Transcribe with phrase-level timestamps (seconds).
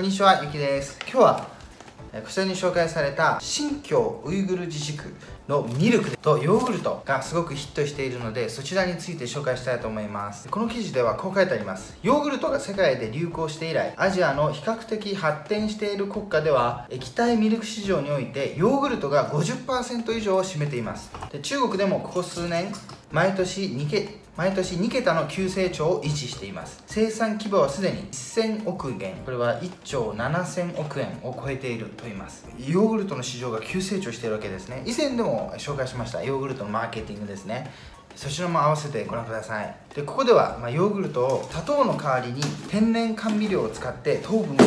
[0.00, 0.98] こんにちは、ゆきです。
[1.02, 1.46] 今日は
[2.24, 5.12] こちらに紹介された新疆ウイグル自治区
[5.50, 10.48] のミルクとヨーグルトがすごくヒットしているのでそちらについて紹介したいと思います。
[10.48, 21.10] この記事ではこう書いてありますヨーグルトが世界で流行して以来アジアの比較的発展している国家では液体ミルク市場においてヨーグルトが50%以上を占めています。
[21.32, 22.72] で中国でもここ数年
[23.10, 26.82] 毎年2け毎年2桁の急成長を維持しています。
[26.86, 29.16] 生産規模はすでに1000億元。
[29.24, 32.46] これは1兆7000億円を超えていると言います。
[32.58, 34.82] ヨーグルトの市場が急成長しているわけですね。
[34.86, 36.22] 以前でも紹介しました。
[36.22, 37.70] ヨーグルトのマーケティングですね。
[38.16, 39.74] そちらも合わせてご覧ください。
[39.94, 44.58] でここでは、まあ、ヨーグルトを砂糖の代わりに天然甘味料を使って糖分を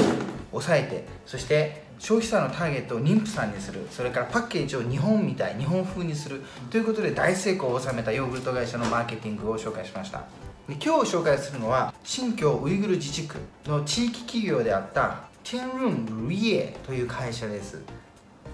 [0.52, 3.86] 抑えてそして消費者のターゲットを妊婦さんにする。
[3.92, 6.42] それからパッケージを日本みたい日本風にする。
[6.70, 10.24] ということで大成功を収めたヨーグルト会社のマーケティングを紹介しました。
[10.68, 17.82] で今日紹介するのは新疆ウイグル自治区の地域企業であったテンルン・ルイエという会社です。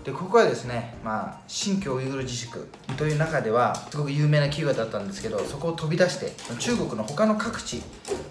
[0.09, 7.83] でここはですね、まあ、新疆ウイグル自治区という中ではすごく有名な企業だったんですけどそこを飛び出して中国の他の各地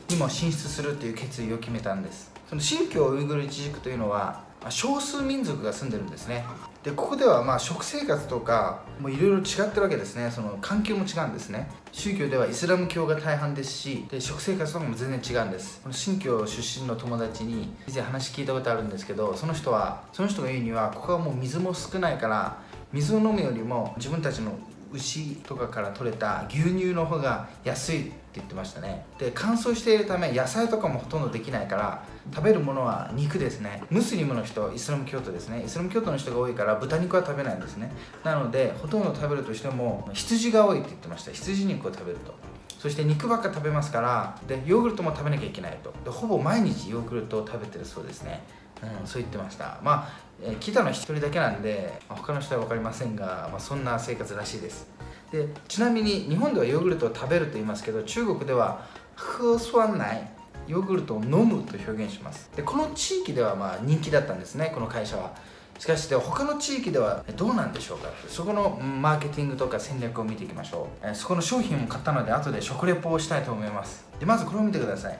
[0.08, 2.32] にも進出するという決意を決めたんです。
[2.48, 6.46] その新疆ウイグル自治区というのは少数民族が住んでるんですね。
[6.82, 10.30] でここではまあ食生活とかもいろいろ違ってるわけですね。
[10.30, 11.68] その環境も違うんですね。
[11.92, 15.80] 宗教ではイスラム教が大半ですしで食生活とかも全然違うんです。
[15.82, 22.56] この新疆出身の友達に以前話聞いたことあるんですけどその人はその人が言うにはここはもう水も少ないから
[22.94, 24.52] 水を飲むよりも自分たちの
[24.92, 29.06] 牛とかから取れた牛乳の方が安いって言ってましたね。
[29.18, 33.82] で乾燥しているため野菜とかもほとんどできないから食べるものは肉ですね。
[33.90, 35.62] ムスリムの人イスラム教徒ですね。
[35.64, 37.92] イスラム教徒の人が多いから豚肉は食べないんですね。
[38.24, 41.32] なのでほとんど食べるとしても羊が多いって言ってました。
[41.32, 42.34] 羊肉を食べると。
[42.78, 45.92] そして肉ばっか食べますからでヨーグルトも食べなきゃいけないと。
[46.04, 48.42] でほぼ毎日ヨーグルトを食べてるそうですね。
[48.82, 49.78] うん、そう言ってました。
[49.82, 50.08] まあ、
[50.42, 54.88] えー聞いたのは1人だけなんで、他の人は分かりませんが、まあ、そんな生活らしいです。
[55.30, 60.30] でちなみに日本ではヨーグルトを食べると言いますけど中国では喝酸奶
[60.66, 62.50] ヨーグルトを飲むと表現します。
[62.54, 65.34] でこの地域ではまあ人気だったんですねこの会社は。
[65.78, 71.06] しかしで他の地域ではどうなんでしょうかそこのマーケティングとか戦略を見ていきましょう。
[71.06, 74.06] えそこの商品も買ったので後で食レポをしたいと思います。
[74.18, 75.18] でまずこれを見てください。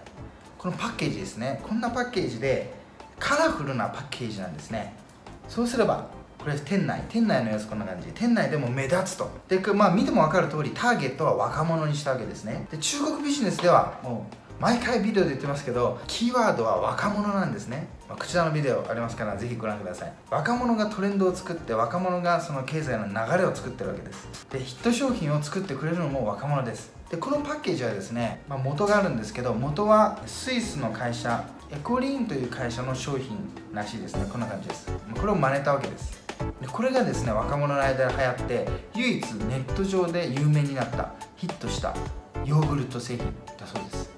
[0.58, 1.60] このパッケージですね。
[1.66, 2.74] こんなパッケージで
[3.18, 4.94] カラフルなパッケージなんですね。
[5.48, 6.06] そうすれば
[6.38, 8.08] これ店内店内の様子こんな感じ。
[8.14, 9.30] 店内でも目立つと。
[9.48, 12.66] でまあ見ても分かる通りターゲットは若者にしたわけですね。
[12.70, 20.12] で中国ビジネスではもう毎回ビデオで言ってますけどキーワードは若者なんですね、まあこちらのビデオありますからぜひご覧ください。
[20.30, 24.46] 若者がトレンドを作って若者がその経済の流れを作ってるわけです。
[24.50, 26.92] でヒット商品を作ってくれるのも若者です。
[27.10, 33.36] でこのパッケージはですね、まあ、元があるんですけど元はスイスの会社エコリーンという会社の商品
[33.72, 34.26] らしいですね。
[34.30, 34.90] こんな感じです。
[35.14, 36.22] これを真似たわけです。
[36.60, 41.94] でこれがですね若者の間で流行って唯一ネット上で有名になったヒットした
[42.44, 43.26] ヨーグルト製品
[43.58, 44.17] だそうです。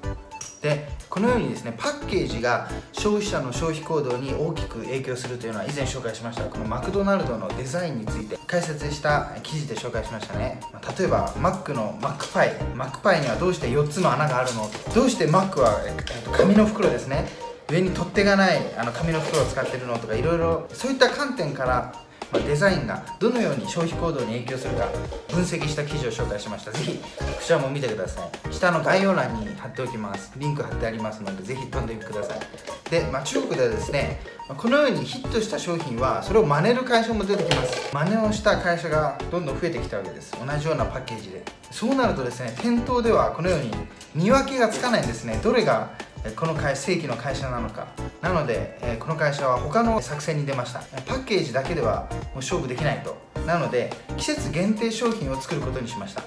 [0.62, 10.60] でこのようにですねパッケージが消費者の消費行動に大きく影響するというのは以前紹介しましたこのマクドナルドのデザインについて解説した記事で紹介しましたね、
[10.98, 14.69] 例えばマックのマックパイマックパイにはどうして4つの穴があるの？
[14.94, 17.27] どうしてマックはえっと紙の袋ですね。
[17.71, 19.98] 上に取っ手がないあの紙の袋を使ってるの？
[19.98, 21.94] とかいろいろそういった観点から
[22.32, 24.88] まあデザインがどのように消費行動に影響するか
[25.28, 26.72] 分析した記事を紹介しました。
[26.72, 27.04] ぜひこ
[27.42, 28.52] ちらも見てください。
[28.52, 30.32] 下の概要欄に貼っておきます。
[30.36, 32.91] リンク貼ってありますのでぜひ飛んでみてください。
[32.91, 34.20] で、まあ、中国ではですね
[34.56, 37.94] このようにヒットした商品はそれを真似る会社も出てきます。
[37.94, 40.32] 真似をした会社がどんどん増えてきたわけです。
[40.44, 41.42] 同じようなパッケージで。
[41.70, 43.70] そうなるとですね店頭ではこのように
[44.14, 45.38] 見分けがつかないんですね。
[45.42, 45.90] どれが
[46.36, 47.86] この会正規の会社なのか。
[48.20, 50.80] なので、この会社は他の作戦に出ました。
[51.06, 53.16] パッケージだけではもう勝負できないと。
[53.46, 56.22] なので季節限定商品を作ることにしました。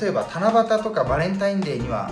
[0.00, 2.10] 例えば七夕とかバレンタインデーには、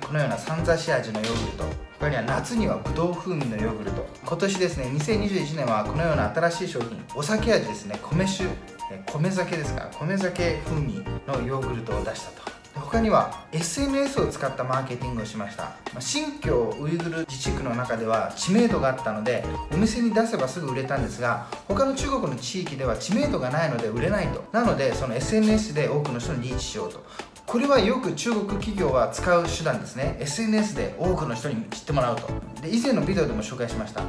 [0.00, 1.64] このようなさんざし味のヨーグルト。
[2.00, 4.06] 他には夏にはぶどう風味のヨーグルト。
[4.24, 7.02] 今年ですね2021年はこのような新しい商品。
[7.14, 7.98] お酒味ですね。
[8.02, 8.44] 米酒。
[9.06, 12.63] 米酒ですから米酒風味のヨーグルトを出したと。
[12.74, 15.76] 他には SNS を使ったマーケティングをしました。
[15.94, 24.44] ま新疆ウイグル自治区の中では知名度があったのでお店に出せばすぐ売れたんですが他の中国の地域では知名度がないので売れないと。
[24.52, 27.04] なのでその SNS で多くの人にリーチしようと。
[27.46, 30.16] これはよく中国企業は使う手段ですね。
[30.20, 32.28] SNS で多くの人に知ってもらうと。
[32.62, 34.02] で以前のビデオでも紹介しました。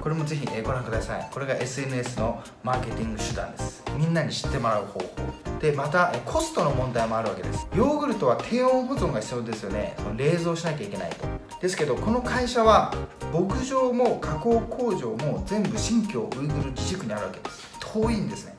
[0.00, 1.28] これもぜひご覧ください。
[1.30, 3.82] これが SNS のマーケティング手段です。
[3.98, 5.60] みんなに知ってもらう方法。
[5.60, 7.66] でまたコストの問題もあるわけです。
[7.76, 9.94] ヨーグルトは低温保存が必要ですよね。
[9.98, 11.26] その冷蔵しなきゃいけないと。
[11.60, 12.94] ですけどこの会社は
[13.32, 17.68] 牧場も加工工場も全部新疆ウイグル自治区にあるわけです。
[17.80, 18.54] 遠いんですね。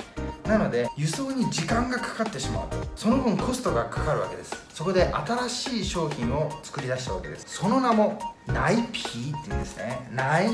[0.46, 4.52] なので輸送に時間がかかってしまうとその分コストがかかるわけです。
[4.74, 7.46] そこで新しい商品を作り出したわけです。
[7.48, 10.10] その名もナイピーっていうんですね。
[10.12, 10.50] ナイ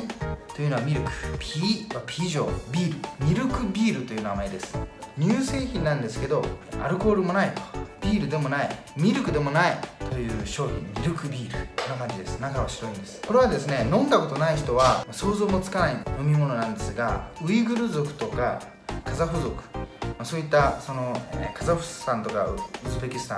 [0.54, 1.12] というのはミルク。
[1.40, 3.26] ピーはピジョビール。
[3.26, 4.78] ミルクビールという名前です。
[5.20, 6.44] 乳製品なんですけど
[6.84, 7.62] アルコールもないと。
[8.02, 8.70] ビールでもない。
[8.96, 9.78] ミルクでもない。
[10.12, 10.78] という商品。
[11.02, 12.40] ミルクビールこんな感じです。
[12.40, 13.22] 中は白いんです。
[13.22, 18.62] これはですね飲んだことない人は想像もつかない飲み物なんですがウイグル族とか
[19.06, 19.64] カザフ族
[20.18, 22.58] まあ、そういったその、えカザフスタンとかウ
[22.90, 23.38] ズベキスタ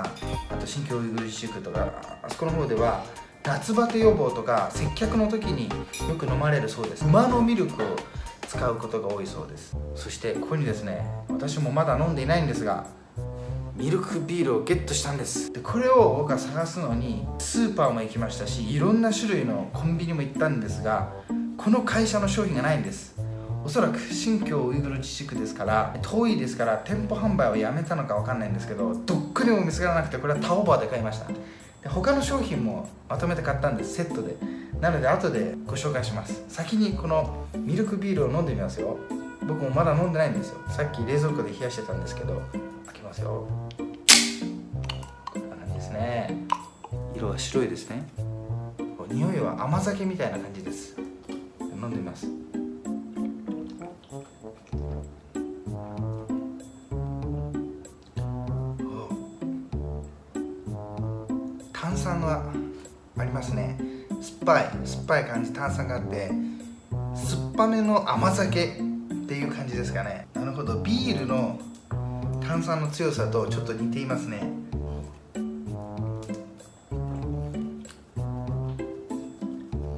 [0.50, 1.92] あと新疆ウイグル自治区とか
[2.22, 3.04] あそこの方では
[3.44, 5.68] 夏バテ予防とか接客の時に
[6.08, 7.04] よく飲まれるそうです。
[7.04, 7.86] 馬のミルクを
[8.46, 9.76] 使うことが多いそうです。
[9.94, 12.86] そしてここにですね私もまだ飲んでいないんですが
[13.76, 15.52] ミルクビールをゲットしたんです。
[15.52, 21.12] でこれを僕は探すのにスーパーも行きましたしいろんな種類のコンビニも行ったんですが
[21.56, 23.16] この会社の商品がないんです。
[23.64, 31.26] おそらく新疆ウイグル自治区ですから遠いですから店舗販売をやめたのか分かんないんですけどどっかにも見つからなくてこれはタオバーで買いました。
[31.82, 33.94] で他の商品もまとめて買ったんです。
[33.94, 34.36] セットで。
[34.80, 36.42] なので後でご紹介します。
[36.48, 38.98] 先にこのミルクビールを飲んでみますよ。
[39.46, 40.58] 僕もまだ飲んでないんですよ。
[40.68, 42.42] さっき冷蔵庫で冷やしてたんですけど
[42.86, 43.46] 開けますよ。
[45.32, 46.46] こんな感じですね。
[47.14, 48.02] 色は白いですね。
[49.08, 50.96] 匂いは甘酒みたいな感じです。
[51.60, 52.26] 飲んでみます
[63.30, 63.78] りますね。
[64.20, 66.30] 酸っぱい酸っぱい感じ炭酸があって
[67.14, 68.68] 酸っぱめの甘酒っ
[69.26, 70.26] ていう感じですかね。
[70.34, 70.76] なるほど。
[70.82, 71.58] ビールの
[72.46, 74.42] 炭酸の強さとちょっと似ていますね。
[75.34, 75.38] う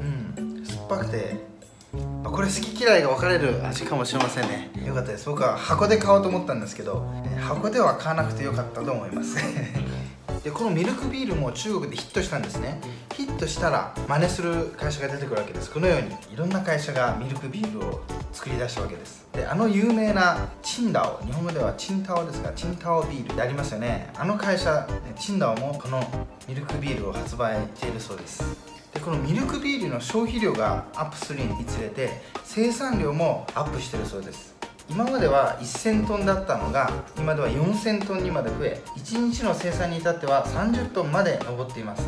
[0.05, 0.65] ん。
[0.65, 1.53] 酸っぱくて
[2.25, 4.71] これ好き嫌いが分かれる味かもしれませんね。
[4.87, 5.29] よかったです。
[5.29, 7.07] 僕は箱で買おうと思ったんですけど
[7.41, 9.37] 箱では買わなくてよかったと思います。
[10.45, 12.81] でこのミルクビールも中国でヒットしたんですね。
[13.15, 15.71] ヒットしたら真似する会社が出てくるわけです。
[15.71, 18.01] このようにいろんな会社がミルクビールを
[18.33, 19.27] 作り出したわけです。
[19.33, 24.11] であの有名なチンダオ日本語ではチンタオですがチンタオビールでありますよね。
[24.17, 24.87] あの会社
[25.19, 26.01] チンダオもこの
[26.49, 28.45] ミルクビールを発売しているそうです。
[28.95, 34.55] でこのミルクビールの消費量がアップするにつれて生産量もアップしてるそうです。
[34.89, 42.07] 今までは1000トンだったのが今では4000トンにまで増え1日の生産に至っては30トンまで上っています。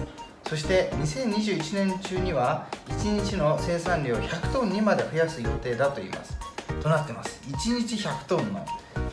[0.49, 6.37] そして2021年中には1日の生産量100トンにまで増やす予定だと言います。
[6.83, 7.41] となってます。
[7.49, 8.65] 1日100トンの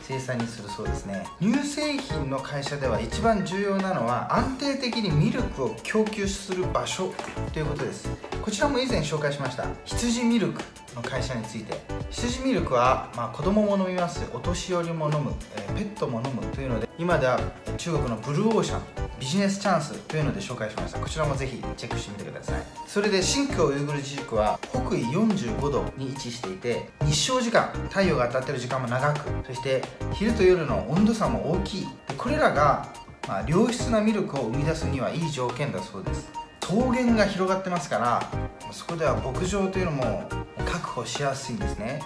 [0.02, 1.24] 生産にするそうですね。
[1.40, 7.12] 乳製品の会社では一番重要なのは安定的にミルクを供給する場所
[7.52, 8.08] ということです。
[8.42, 10.60] こちらも以前紹介しました羊ミルク
[10.94, 11.80] の会社について。
[12.10, 14.22] 羊ミルクは、まあ、子供も飲みます。
[14.34, 17.40] お年寄りも飲む、えー、ペットも飲むというので今では
[17.78, 20.98] 中国のブルーオーシャンビジネスチャンスというので紹介しました。
[20.98, 22.62] こちらもぜひチェックしてみてください。
[22.88, 31.88] それで新疆ウイグル自治区は北緯45度に位置していて日照時間太陽が当たってる時間も長くそして昼と夜の温度差も大きい。
[32.08, 32.92] でこれらが、
[33.28, 36.28] まあ、良質なミルクを生み出すにはいい条件だそうです。
[36.58, 38.28] 草原が広がってますから
[38.72, 40.28] そこでは牧場というのも
[40.66, 42.02] 確保しやすいんですね。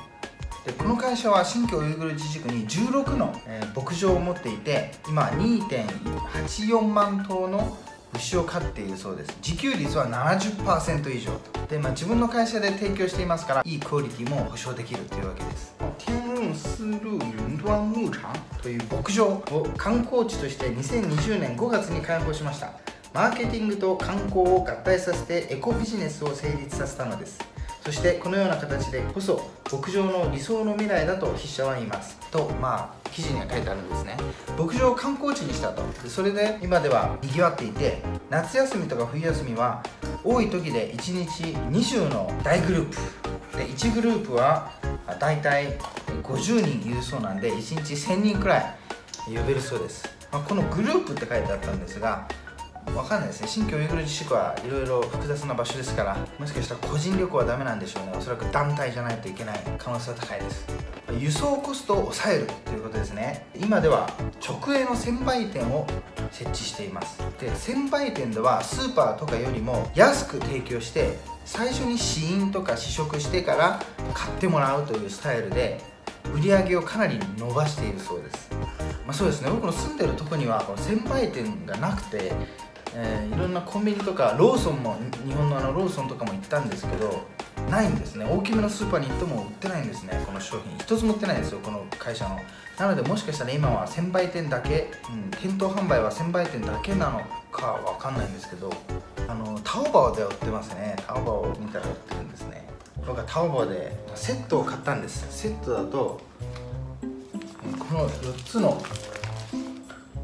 [0.67, 7.79] でこの会社は新疆ウイグル自治区に16の、えー、牧場を持っていて今2.84万頭の
[8.15, 9.37] 牛を飼っているそうです。
[9.45, 11.67] 自給率は70%以上と。
[11.69, 15.75] で、まあ、自分の会社で提供していますからいいクオリティも保証できるというわけです。
[15.99, 22.73] 天雲丝路雲端牧場という牧場を観光地として2020年5月に開放しました。
[23.17, 27.39] マーケティングと観光を合体させてエコビジネスを成立させたのです
[27.87, 32.19] そしてこのような形でこそ牧場の理想の未来だと筆者は言います。
[32.33, 34.17] とまあ記事には書いてあるんですね。
[34.59, 35.85] 牧場を観光地にしたと。
[36.09, 39.85] それで今ではにぎわっていて夏休みとか冬休みは
[40.25, 42.97] 多い時で1日20の大グループ。
[43.57, 44.73] で1グループは
[45.21, 45.69] だいたい
[46.25, 48.77] 50人いるそうなんで1日1000人くらい
[49.29, 52.29] 呼べるそうです、まあ、このグループって書いてあったんですが
[52.95, 53.49] わかんないですね。
[53.49, 58.13] 新疆ウイグル自治区はいろいろ複雑な場所ですからもしかしたら個人旅行はダメなんでしょうね。
[58.17, 60.67] おそらく団体じゃないといけない可能性は高いです。
[61.19, 63.47] 輸送コストを抑えるということですね。
[63.55, 64.11] 今では
[64.47, 65.87] 直営の専売店を
[66.31, 67.21] 設置しています。
[67.41, 73.83] で専売店ではスーパーとかよりも安く提供して最初に試飲とか試食してから
[74.15, 75.81] 買ってもらうというスタイルで
[76.35, 78.51] 売り上げをかなり伸ばしているそうです。
[79.07, 79.51] まあ、そうですね。
[79.51, 82.33] 僕の住んでるとこにはこの専売店がなくて
[82.95, 87.25] えーいろんなコンビニとかローソンも日本のあのローソンとかも行ったんですけど
[87.71, 88.25] ないんですね。
[88.25, 90.23] 大きめのスーパーに行っても売ってないんですね。
[90.25, 90.79] この商品。
[90.79, 92.41] 一つも売ってないんですよこの会社の。
[92.79, 98.71] なのでもしかしたら今は専売店だけ、うん、店頭販売は専売店だけなのかわかんないんですけど
[99.27, 100.97] あのタオバオで売ってますね。
[101.07, 102.69] タオバオを見たら売ってるんですね。
[103.07, 105.27] 僕はタオバオでセットを買ったんです。
[105.31, 106.21] セットだと
[107.79, 108.81] この4つの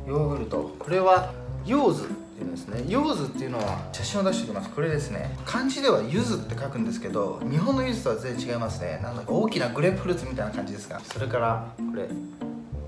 [0.06, 0.74] ヨーグルト。
[0.78, 1.32] これは
[1.66, 2.21] ヨーズ。
[2.32, 2.84] ていうんですね。
[2.88, 4.70] ヨーズっていうのは写真を出しておきます。
[4.70, 5.36] これですね。
[5.44, 9.00] 漢字では柚子って書くんですけど日本の柚子とは全然違いますね。
[9.02, 12.08] なんだか大きなグレープフルーツみたいな感じですがそれからこれ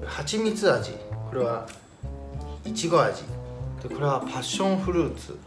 [0.07, 0.93] 蜂蜜味。
[1.31, 1.67] これは
[2.65, 3.23] いちご味。
[3.83, 5.39] でこれはパッションフルーツ。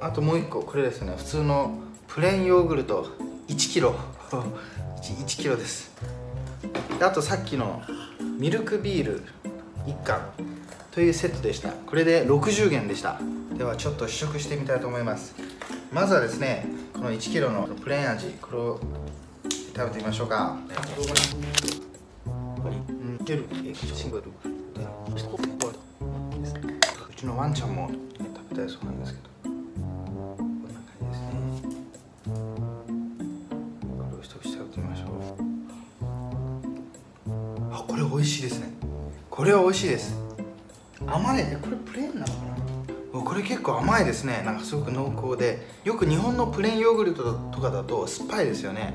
[0.00, 1.14] あともう一個これですね。
[1.16, 3.06] 普通のプレーンヨーグルト。
[3.48, 3.94] 1キロ。
[5.02, 5.90] 1, キロです。
[6.98, 7.82] であとさっきの
[8.38, 9.22] ミルクビール。
[9.86, 10.20] 1缶
[10.92, 11.70] というセットでした。
[11.70, 13.18] これで60元でした。
[13.56, 15.34] ではちょっと試食してみたいと思います。
[15.90, 18.78] まずはですねこの1キロのプレーン味これを
[19.74, 20.58] 食べてみましょうか。
[27.10, 29.30] うちのワンちゃんも、ね、食べたいそうなんですけど。
[29.44, 29.54] こん
[30.64, 31.30] な感じですね。
[32.26, 35.08] これを一口食べてみましょう。
[37.72, 38.74] あこれ美味しいですね。
[39.30, 40.21] これは美味しいです
[41.06, 41.58] 甘いね。
[41.60, 42.52] これプレーンなのかな？
[43.12, 44.42] おこれ結構甘いですね。
[44.44, 45.66] なんかすごく濃厚で。
[45.84, 48.94] よく日本のプレーンヨーグルトとかだと酸っぱいですよね。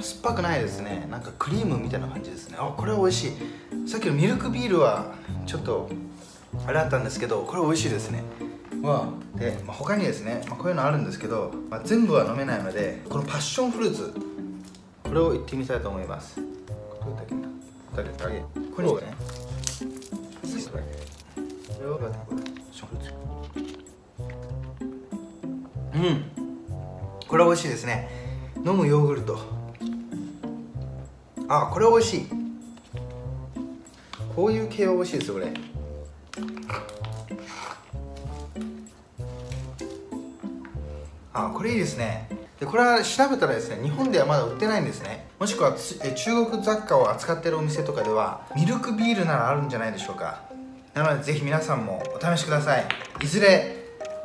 [0.00, 1.06] 酸っぱくないですね。
[1.10, 2.56] なんかクリームみたいな感じですね。
[2.58, 3.88] あこれは美味しい。
[3.88, 5.14] さっきのミルクビールは
[5.46, 5.88] ちょっと
[6.66, 8.22] あれだったんですけどこれ美味しいですね。
[8.82, 9.38] わあ。
[9.38, 14.14] で、まあ、他にですね、まあ、こういうのあるんですけど、まあ、全部は飲めないのでこのパッションフルーツ。
[15.04, 16.36] これをいってみたいと思います。
[16.36, 16.42] こ
[17.08, 17.34] れだけ
[18.02, 18.42] だけだけ？
[18.74, 19.12] これで
[20.48, 21.03] すね
[25.94, 26.24] うん。
[27.28, 28.08] これは美味しいですね。
[28.64, 29.38] 飲むヨーグルト。
[31.48, 32.26] あこれは美味しい。
[34.34, 35.52] こういう系は美味しいですよこれ。
[41.34, 42.28] あこれいいですね。
[42.58, 45.26] でこれは調べたらですね日本ではまだ売ってないんですね。
[45.38, 50.53] もしくはえ中国雑貨を扱ってるお店とかではミルクビールならあるんじゃないでしょうか。
[50.94, 52.86] なのでぜひ皆さんもお試しください。
[53.22, 53.76] いずれ、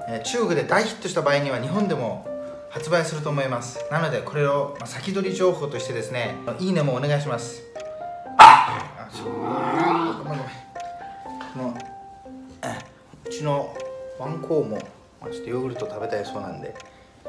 [0.08, 2.28] えー中国で大ヒットした場合には日本でも
[2.70, 3.80] 発売すると思います。
[3.92, 7.64] なのでこれを、まあ先取り情報としてですねいいねもお願いします。
[8.38, 9.26] あそう。
[9.26, 10.46] ごめんごめん。
[11.54, 11.78] この
[12.64, 12.80] え
[13.26, 13.76] うちの
[14.20, 14.78] ワンコウも
[15.22, 16.76] まあちょっとヨーグルト食べたいそうなんで。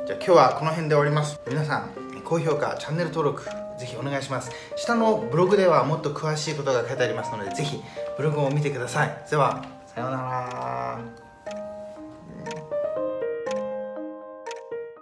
[0.06, 1.40] じゃあ今日はこの辺で終わります。
[1.48, 1.90] 皆さん
[2.24, 3.44] 高評価チャンネル登録
[3.80, 4.50] ぜひお願いします。
[4.76, 7.82] 下のブログではもっと詳しいことが書いてありますのでぜひ
[8.16, 9.24] ブログを見てください。
[9.30, 10.29] ではさようなら。